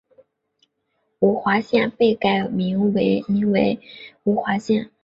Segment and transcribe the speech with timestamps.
[1.19, 2.91] 五华县被改名
[3.27, 3.79] 名为
[4.23, 4.89] 五华县。